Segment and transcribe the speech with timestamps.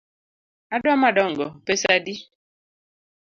[0.75, 2.15] Adwa madongo, pesa adi?